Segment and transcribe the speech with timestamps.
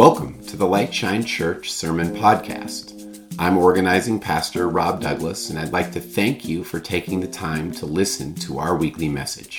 [0.00, 3.28] Welcome to the Light Shine Church Sermon Podcast.
[3.38, 7.70] I'm organizing pastor Rob Douglas, and I'd like to thank you for taking the time
[7.72, 9.58] to listen to our weekly message.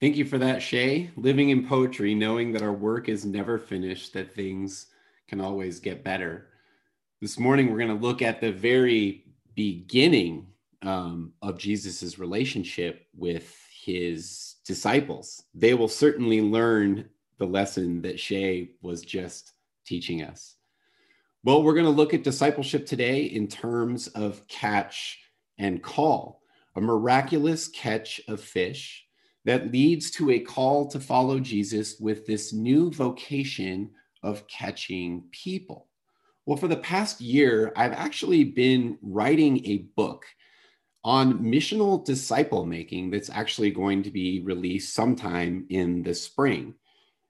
[0.00, 1.10] Thank you for that, Shay.
[1.16, 4.86] Living in poetry, knowing that our work is never finished, that things
[5.28, 6.46] can always get better.
[7.20, 10.46] This morning, we're going to look at the very beginning
[10.82, 15.44] um, of Jesus's relationship with his disciples.
[15.54, 19.52] They will certainly learn the lesson that Shay was just
[19.86, 20.56] teaching us.
[21.42, 25.18] Well, we're going to look at discipleship today in terms of catch
[25.58, 26.42] and call,
[26.76, 29.06] a miraculous catch of fish
[29.46, 33.90] that leads to a call to follow Jesus with this new vocation
[34.22, 35.88] of catching people.
[36.44, 40.26] Well, for the past year, I've actually been writing a book
[41.04, 46.74] on missional disciple making that's actually going to be released sometime in the spring.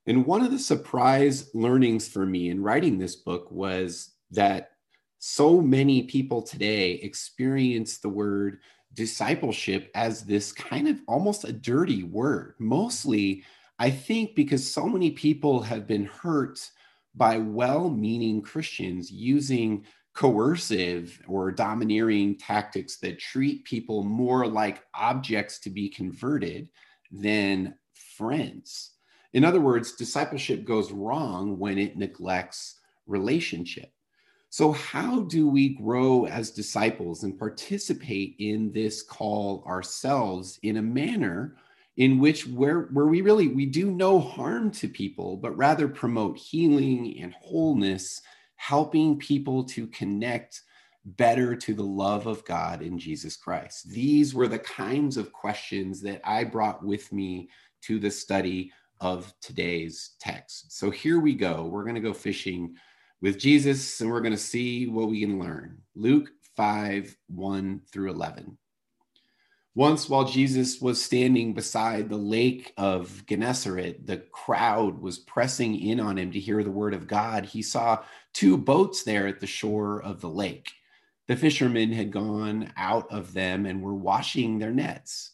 [0.07, 4.73] And one of the surprise learnings for me in writing this book was that
[5.19, 8.59] so many people today experience the word
[8.95, 12.55] discipleship as this kind of almost a dirty word.
[12.59, 13.45] Mostly,
[13.79, 16.59] I think, because so many people have been hurt
[17.15, 19.85] by well meaning Christians using
[20.15, 26.69] coercive or domineering tactics that treat people more like objects to be converted
[27.11, 27.75] than
[28.17, 28.93] friends.
[29.33, 33.93] In other words, discipleship goes wrong when it neglects relationship.
[34.53, 40.83] So, how do we grow as disciples and participate in this call ourselves in a
[40.83, 41.57] manner
[41.99, 46.37] in which where, where we really we do no harm to people, but rather promote
[46.37, 48.21] healing and wholeness
[48.61, 50.61] helping people to connect
[51.07, 53.89] better to the love of God in Jesus Christ?
[53.89, 57.49] These were the kinds of questions that I brought with me
[57.85, 58.71] to the study
[59.01, 60.77] of today's text.
[60.77, 61.65] So here we go.
[61.65, 62.75] We're going to go fishing
[63.23, 65.79] with Jesus and we're going to see what we can learn.
[65.95, 68.59] Luke 5 1 through 11.
[69.77, 76.01] Once, while Jesus was standing beside the lake of Gennesaret, the crowd was pressing in
[76.01, 77.45] on him to hear the word of God.
[77.45, 80.73] He saw two boats there at the shore of the lake.
[81.29, 85.33] The fishermen had gone out of them and were washing their nets.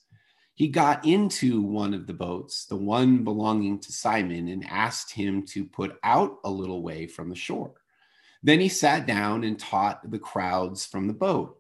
[0.55, 5.45] He got into one of the boats, the one belonging to Simon, and asked him
[5.47, 7.73] to put out a little way from the shore.
[8.43, 11.59] Then he sat down and taught the crowds from the boat.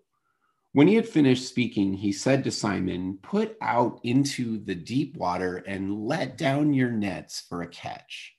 [0.77, 5.65] When he had finished speaking, he said to Simon, Put out into the deep water
[5.67, 8.37] and let down your nets for a catch.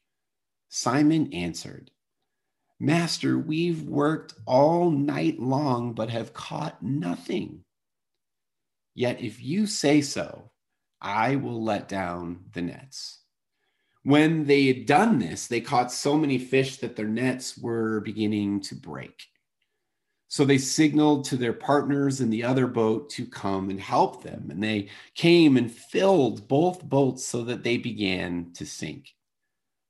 [0.70, 1.90] Simon answered,
[2.80, 7.64] Master, we've worked all night long, but have caught nothing.
[8.94, 10.52] Yet if you say so,
[11.02, 13.18] I will let down the nets.
[14.04, 18.62] When they had done this, they caught so many fish that their nets were beginning
[18.62, 19.24] to break.
[20.30, 24.50] So they signaled to their partners in the other boat to come and help them.
[24.52, 29.16] And they came and filled both boats so that they began to sink.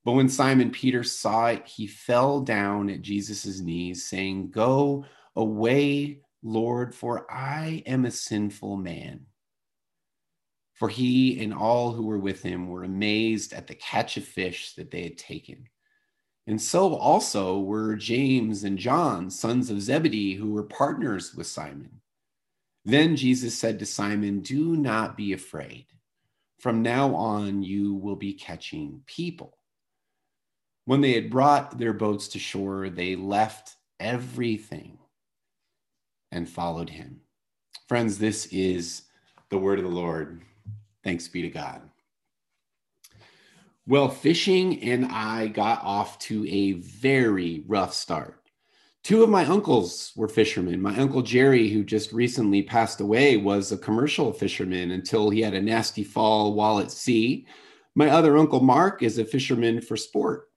[0.05, 5.05] But when Simon Peter saw it, he fell down at Jesus' knees, saying, Go
[5.35, 9.25] away, Lord, for I am a sinful man.
[10.75, 14.75] For he and all who were with him were amazed at the catch of fish
[14.75, 15.67] that they had taken.
[16.47, 21.99] And so also were James and John, sons of Zebedee, who were partners with Simon.
[22.85, 25.87] Then Jesus said to Simon, Do not be afraid.
[26.57, 29.57] From now on, you will be catching people.
[30.85, 34.99] When they had brought their boats to shore, they left everything
[36.31, 37.19] and followed him.
[37.89, 39.03] Friends, this is
[39.49, 40.41] the word of the Lord.
[41.03, 41.81] Thanks be to God.
[43.89, 48.49] Well, fishing and I got off to a very rough start.
[49.01, 50.81] Two of my uncles were fishermen.
[50.81, 55.53] My uncle Jerry, who just recently passed away, was a commercial fisherman until he had
[55.53, 57.47] a nasty fall while at sea.
[57.95, 60.49] My other uncle Mark is a fisherman for sport.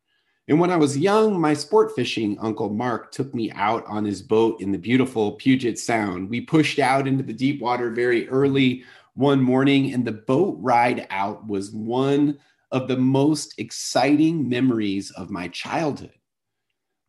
[0.49, 4.23] And when I was young, my sport fishing uncle Mark took me out on his
[4.23, 6.29] boat in the beautiful Puget Sound.
[6.29, 8.83] We pushed out into the deep water very early
[9.15, 12.37] one morning, and the boat ride out was one
[12.73, 16.13] of the most exciting memories of my childhood.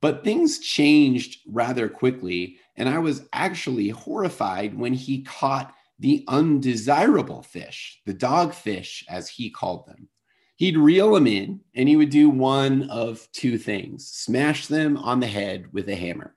[0.02, 7.44] But things changed rather quickly, and I was actually horrified when he caught the undesirable
[7.44, 10.10] fish, the dogfish, as he called them.
[10.56, 15.20] He'd reel them in, and he would do one of two things smash them on
[15.20, 16.36] the head with a hammer,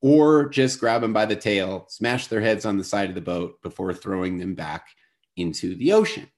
[0.00, 3.20] or just grab them by the tail, smash their heads on the side of the
[3.20, 4.86] boat before throwing them back
[5.36, 6.28] into the ocean.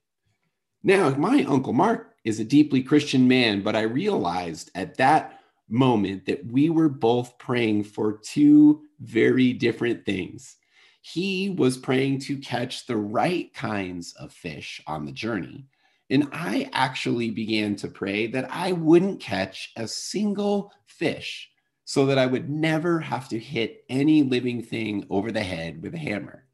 [0.87, 6.25] Now, my Uncle Mark is a deeply Christian man, but I realized at that moment
[6.27, 10.55] that we were both praying for two very different things.
[11.01, 15.65] He was praying to catch the right kinds of fish on the journey.
[16.09, 21.49] And I actually began to pray that I wouldn't catch a single fish
[21.83, 25.95] so that I would never have to hit any living thing over the head with
[25.95, 26.46] a hammer.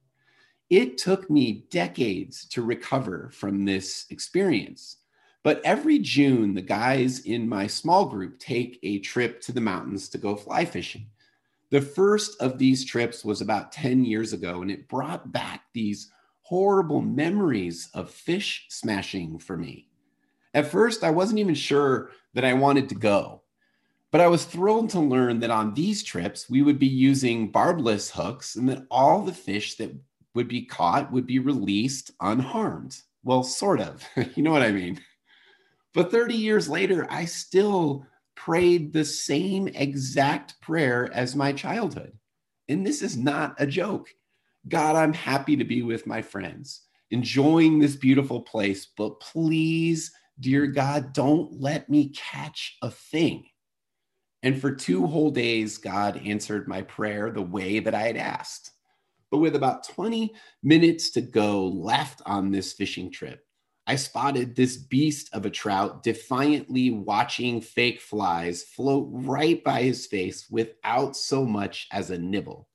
[0.73, 4.97] It took me decades to recover from this experience.
[5.43, 10.09] But every June, the guys in my small group take a trip to the mountains
[10.09, 11.05] to go fly fishing.
[11.69, 16.09] The first of these trips was about 10 years ago, and it brought back these
[16.41, 19.89] horrible memories of fish smashing for me.
[20.55, 23.43] At first, I wasn't even sure that I wanted to go,
[24.09, 28.09] but I was thrilled to learn that on these trips, we would be using barbless
[28.09, 29.95] hooks and that all the fish that
[30.35, 32.97] would be caught would be released unharmed.
[33.23, 34.03] Well, sort of.
[34.35, 34.99] you know what I mean?
[35.93, 42.13] But 30 years later, I still prayed the same exact prayer as my childhood.
[42.67, 44.09] And this is not a joke.
[44.67, 46.81] God, I'm happy to be with my friends,
[47.11, 53.45] enjoying this beautiful place, but please, dear God, don't let me catch a thing.
[54.41, 58.71] And for two whole days, God answered my prayer the way that I had asked.
[59.33, 60.31] But with about 20
[60.61, 63.43] minutes to go left on this fishing trip,
[63.87, 70.05] I spotted this beast of a trout defiantly watching fake flies float right by his
[70.05, 72.69] face without so much as a nibble.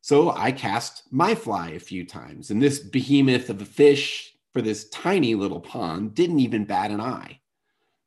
[0.00, 4.62] So I cast my fly a few times, and this behemoth of a fish for
[4.62, 7.40] this tiny little pond didn't even bat an eye.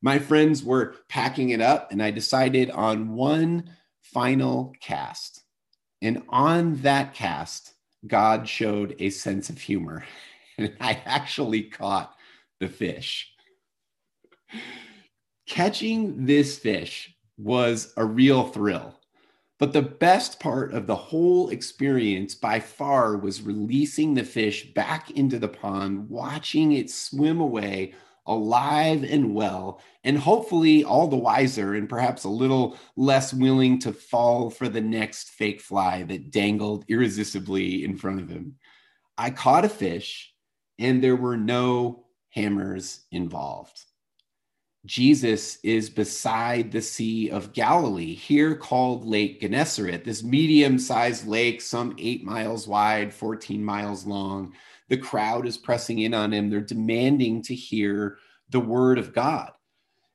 [0.01, 5.42] My friends were packing it up, and I decided on one final cast.
[6.03, 10.05] And on that cast, God showed a sense of humor.
[10.55, 12.13] And I actually caught
[12.59, 13.33] the fish.
[15.47, 19.00] Catching this fish was a real thrill.
[19.57, 25.09] But the best part of the whole experience by far was releasing the fish back
[25.09, 31.73] into the pond, watching it swim away alive and well, and hopefully all the wiser
[31.75, 36.85] and perhaps a little less willing to fall for the next fake fly that dangled
[36.87, 38.55] irresistibly in front of him.
[39.17, 40.33] I caught a fish,
[40.79, 43.79] and there were no hammers involved.
[44.85, 51.61] Jesus is beside the Sea of Galilee, here called Lake Gennesaret, this medium sized lake,
[51.61, 54.53] some eight miles wide, 14 miles long.
[54.89, 56.50] The crowd is pressing in on him.
[56.50, 58.18] They're demanding to hear
[58.50, 59.51] the word of God.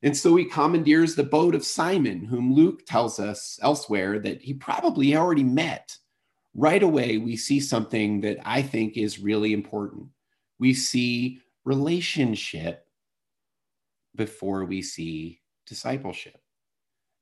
[0.02, 4.54] And so he commandeers the boat of Simon, whom Luke tells us elsewhere that he
[4.54, 5.96] probably already met.
[6.54, 10.06] Right away, we see something that I think is really important.
[10.58, 12.86] We see relationship
[14.14, 16.40] before we see discipleship.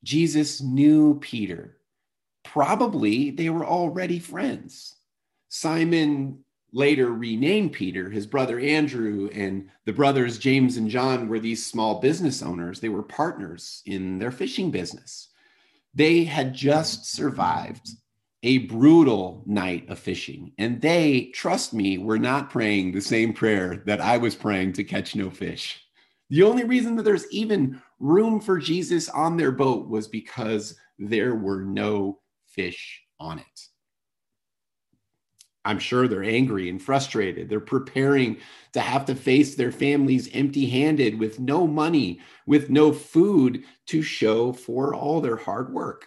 [0.05, 1.79] Jesus knew Peter.
[2.45, 4.97] Probably they were already friends.
[5.49, 6.45] Simon
[6.77, 8.11] later renamed Peter.
[8.11, 12.81] His brother Andrew and the brothers James and John were these small business owners.
[12.81, 15.29] They were partners in their fishing business.
[15.95, 17.89] They had just survived
[18.43, 20.53] a brutal night of fishing.
[20.59, 24.85] And they, trust me, were not praying the same prayer that I was praying to
[24.85, 25.83] catch no fish.
[26.29, 31.37] The only reason that there's even room for Jesus on their boat was because there
[31.37, 33.67] were no fish on it.
[35.67, 37.49] I'm sure they're angry and frustrated.
[37.49, 38.39] They're preparing
[38.73, 44.01] to have to face their families empty handed with no money, with no food to
[44.01, 46.07] show for all their hard work.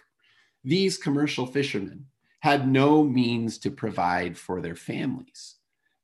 [0.64, 2.06] These commercial fishermen
[2.40, 5.56] had no means to provide for their families.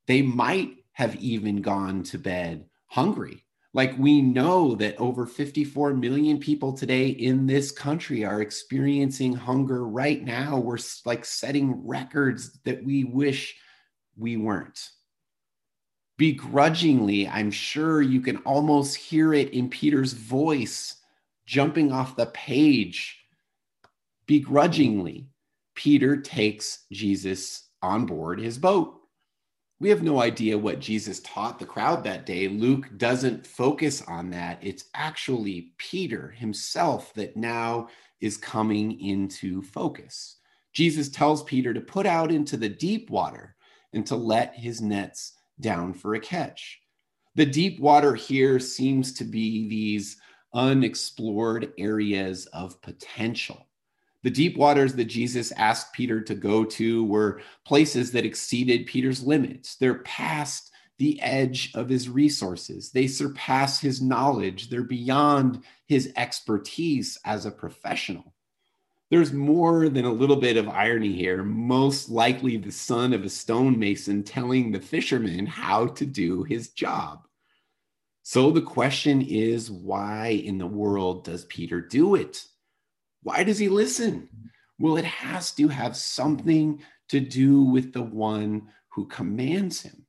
[0.05, 3.46] They might have even gone to bed hungry.
[3.73, 9.85] Like we know that over 54 million people today in this country are experiencing hunger
[9.85, 10.57] right now.
[10.57, 13.55] We're like setting records that we wish
[14.17, 14.89] we weren't.
[16.17, 20.95] Begrudgingly, I'm sure you can almost hear it in Peter's voice
[21.45, 23.19] jumping off the page.
[24.25, 25.29] Begrudgingly,
[25.75, 28.95] Peter takes Jesus on board his boat.
[29.79, 32.47] We have no idea what Jesus taught the crowd that day.
[32.47, 34.57] Luke doesn't focus on that.
[34.61, 40.37] It's actually Peter himself that now is coming into focus.
[40.73, 43.55] Jesus tells Peter to put out into the deep water
[43.93, 46.79] and to let his nets down for a catch.
[47.35, 50.17] The deep water here seems to be these
[50.55, 53.67] unexplored areas of potential.
[54.23, 59.23] The deep waters that Jesus asked Peter to go to were places that exceeded Peter's
[59.23, 59.75] limits.
[59.75, 62.91] They're past the edge of his resources.
[62.91, 64.69] They surpass his knowledge.
[64.69, 68.33] They're beyond his expertise as a professional.
[69.09, 73.29] There's more than a little bit of irony here, most likely the son of a
[73.29, 77.25] stonemason telling the fisherman how to do his job.
[78.23, 82.43] So the question is why in the world does Peter do it?
[83.27, 84.29] Why does he listen?
[84.79, 90.05] Well, it has to have something to do with the one who commands him.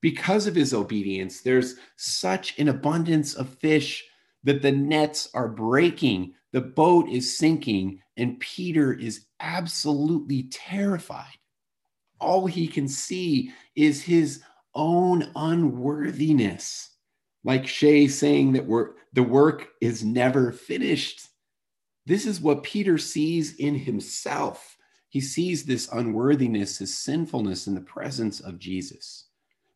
[0.00, 4.02] Because of his obedience, there's such an abundance of fish
[4.42, 11.38] that the nets are breaking, the boat is sinking, and Peter is absolutely terrified.
[12.20, 14.42] All he can see is his
[14.74, 16.90] own unworthiness
[17.44, 21.28] like Shay saying that we're, the work is never finished.
[22.06, 24.76] This is what Peter sees in himself.
[25.08, 29.26] He sees this unworthiness, his sinfulness in the presence of Jesus.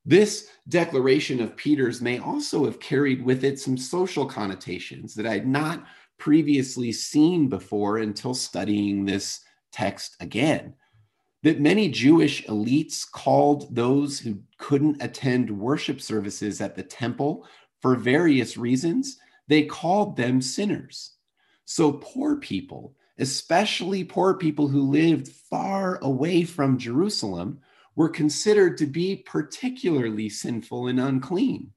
[0.04, 5.35] This declaration of Peter's may also have carried with it some social connotations that I
[5.35, 5.85] had not
[6.18, 9.40] previously seen before until studying this
[9.73, 10.75] text again
[11.42, 17.47] that many Jewish elites called those who couldn't attend worship services at the temple
[17.80, 21.16] for various reasons, they called them sinners.
[21.67, 27.61] So poor people, especially poor people who lived far away from Jerusalem,
[27.97, 31.73] were considered to be particularly sinful and unclean.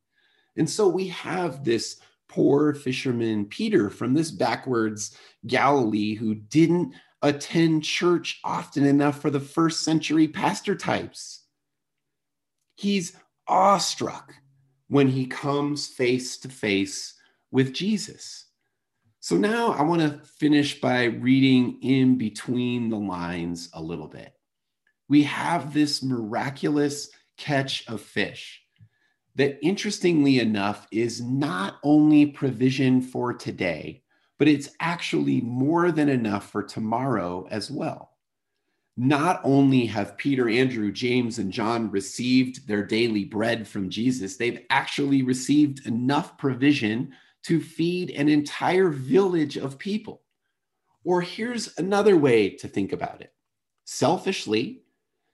[0.55, 5.17] And so we have this poor fisherman Peter from this backwards
[5.47, 11.45] Galilee who didn't attend church often enough for the first century pastor types.
[12.75, 13.15] He's
[13.47, 14.35] awestruck
[14.87, 17.15] when he comes face to face
[17.51, 18.45] with Jesus.
[19.21, 24.33] So now I want to finish by reading in between the lines a little bit.
[25.09, 28.61] We have this miraculous catch of fish
[29.35, 34.03] that, interestingly enough, is not only provision for today,
[34.37, 38.11] but it's actually more than enough for tomorrow as well.
[38.95, 44.65] Not only have Peter, Andrew, James, and John received their daily bread from Jesus, they've
[44.69, 50.21] actually received enough provision to feed an entire village of people.
[51.03, 53.33] Or here's another way to think about it
[53.85, 54.83] selfishly,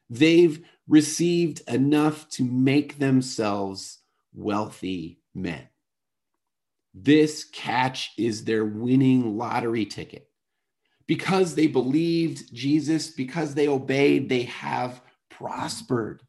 [0.10, 4.00] they've received enough to make themselves
[4.34, 5.68] wealthy men.
[6.94, 10.30] This catch is their winning lottery ticket.
[11.08, 16.24] Because they believed Jesus, because they obeyed, they have prospered.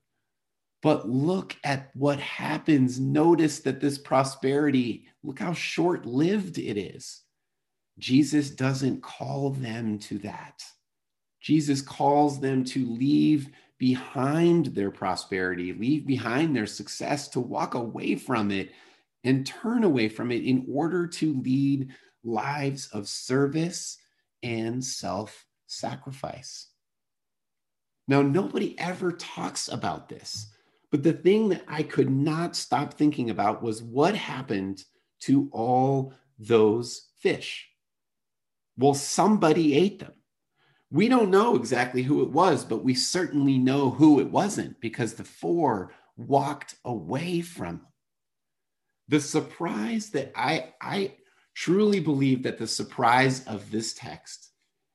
[0.87, 3.01] But look at what happens.
[3.01, 7.23] Notice that this prosperity, look how short lived it is.
[7.99, 10.63] Jesus doesn't call them to that.
[11.41, 18.15] Jesus calls them to leave behind their prosperity, leave behind their success, to walk away
[18.15, 18.71] from it
[19.25, 21.89] and turn away from it in order to lead
[22.23, 23.99] lives of service
[24.45, 26.69] and self sacrifice.
[28.07, 30.53] Now, nobody ever talks about this,
[30.91, 34.85] but the thing that I could not stop thinking about was what happened
[35.21, 37.69] to all those fish.
[38.79, 40.13] Well, somebody ate them.
[40.91, 45.15] We don't know exactly who it was, but we certainly know who it wasn't because
[45.15, 47.87] the four walked away from them
[49.09, 51.15] the surprise that I I
[51.55, 54.51] truly believe that the surprise of this text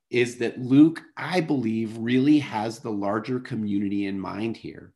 [0.09, 4.93] is that Luke, I believe, really has the larger community in mind here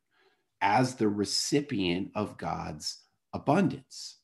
[0.60, 4.18] as the recipient of God's abundance.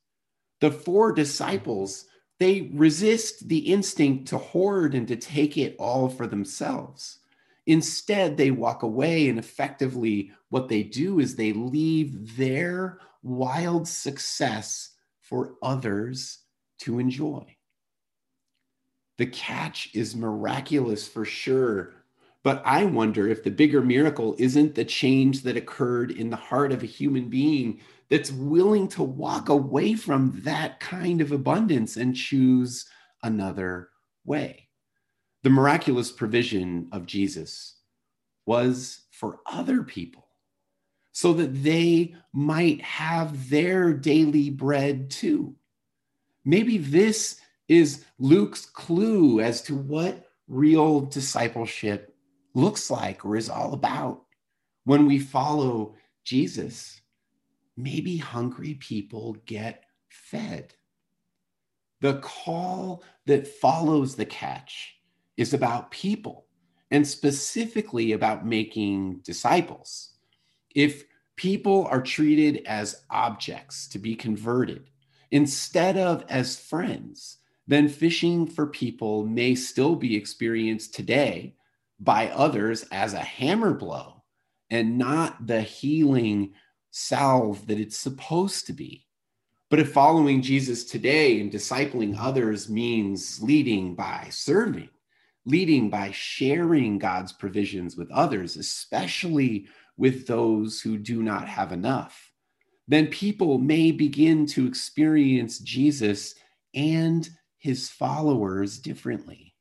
[0.60, 2.06] The four disciples,
[2.38, 7.18] they resist the instinct to hoard and to take it all for themselves.
[7.66, 14.90] Instead, they walk away, and effectively, what they do is they leave their wild success
[15.20, 16.38] for others
[16.80, 17.56] to enjoy.
[19.18, 21.94] The catch is miraculous for sure,
[22.44, 26.72] but I wonder if the bigger miracle isn't the change that occurred in the heart
[26.72, 32.16] of a human being that's willing to walk away from that kind of abundance and
[32.16, 32.86] choose
[33.22, 33.90] another
[34.24, 34.68] way.
[35.44, 37.76] The miraculous provision of Jesus
[38.44, 40.26] was for other people
[41.12, 45.54] so that they might have their daily bread too.
[46.44, 52.11] Maybe this is Luke's clue as to what real discipleship
[52.54, 54.22] looks like or is all about
[54.84, 55.94] when we follow
[56.24, 57.00] Jesus.
[57.76, 60.74] Maybe hungry people get fed.
[62.00, 64.96] The call that follows the catch
[65.36, 66.46] is about people
[66.90, 70.10] and specifically about making disciples
[70.74, 71.04] if
[71.36, 74.90] People are treated as objects to be converted
[75.30, 77.38] instead of as friends.
[77.66, 81.56] Then fishing for people may still be experienced today
[82.02, 84.22] by others as a hammer blow
[84.70, 86.52] and not the healing
[86.90, 89.06] salve that it's supposed to be.
[89.70, 94.90] But if following Jesus today and discipling others means leading by serving,
[95.46, 99.66] leading by sharing God's provisions with others, especially
[99.96, 102.30] with those who do not have enough,
[102.88, 106.34] then people may begin to experience Jesus
[106.74, 107.28] and
[107.58, 109.54] his followers differently.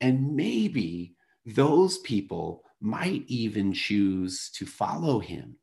[0.00, 5.56] And maybe those people might even choose to follow him.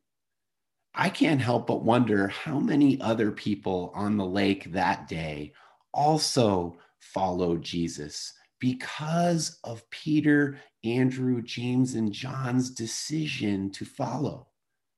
[0.94, 5.52] I can't help but wonder how many other people on the lake that day
[5.92, 14.48] also followed Jesus because of Peter, Andrew, James, and John's decision to follow.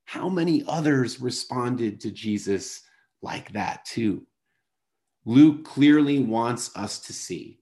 [0.04, 2.82] How many others responded to Jesus
[3.22, 4.26] like that too?
[5.24, 7.61] Luke clearly wants us to see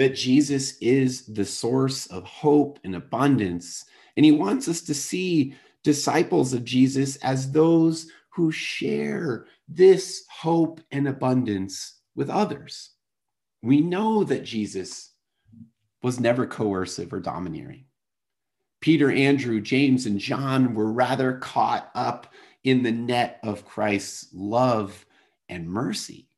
[0.00, 3.84] that Jesus is the source of hope and abundance.
[4.16, 5.54] And he wants us to see
[5.84, 12.92] disciples of Jesus as those who share this hope and abundance with others.
[13.60, 15.10] We know that Jesus
[16.02, 17.84] was never coercive or domineering.
[18.80, 22.32] Peter, Andrew, James, and John were rather caught up
[22.64, 25.04] in the net of Christ's love
[25.50, 26.29] and mercy.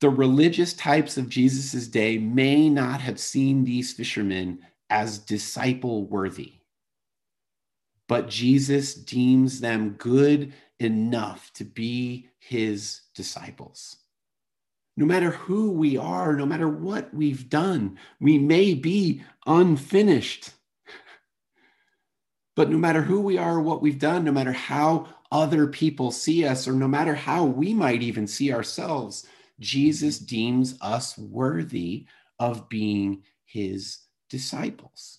[0.00, 6.54] The religious types of Jesus' day may not have seen these fishermen as disciple worthy,
[8.08, 13.96] but Jesus deems them good enough to be his disciples
[15.00, 20.50] no matter who we are, no matter what we've done, we may be unfinished.
[22.54, 26.44] But no matter who we are, what we've done, no matter how other people see
[26.44, 29.26] us, or no matter how we might even see ourselves,
[29.60, 32.06] Jesus deems us worthy
[32.38, 35.18] of being his disciples.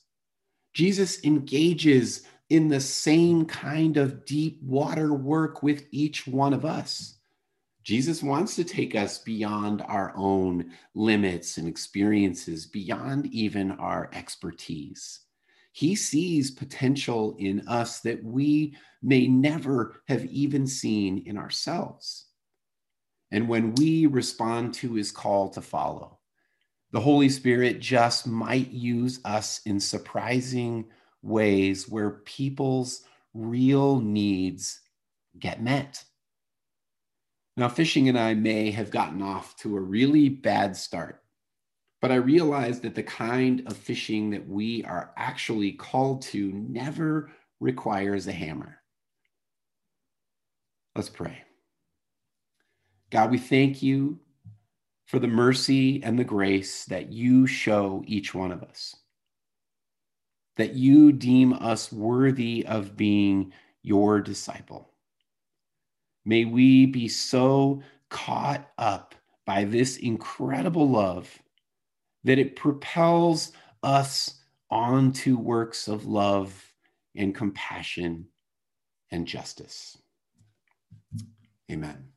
[0.73, 7.15] Jesus engages in the same kind of deep water work with each one of us.
[7.83, 15.21] Jesus wants to take us beyond our own limits and experiences, beyond even our expertise.
[15.71, 22.27] He sees potential in us that we may never have even seen in ourselves.
[23.31, 26.19] And when we respond to his call to follow,
[26.91, 30.85] the Holy Spirit just might use us in surprising
[31.21, 34.81] ways where people's real needs
[35.39, 36.03] get met.
[37.55, 41.23] Now, fishing and I may have gotten off to a really bad start,
[42.01, 47.31] but I realized that the kind of fishing that we are actually called to never
[47.59, 48.81] requires a hammer.
[50.95, 51.43] Let's pray.
[53.11, 54.19] God, we thank you
[55.05, 58.95] for the mercy and the grace that you show each one of us,
[60.55, 63.51] that you deem us worthy of being
[63.83, 64.93] your disciple.
[66.23, 69.13] May we be so caught up
[69.45, 71.37] by this incredible love
[72.23, 73.51] that it propels
[73.83, 74.35] us
[74.69, 76.53] onto works of love
[77.15, 78.27] and compassion
[79.09, 79.97] and justice.
[81.69, 82.10] Amen.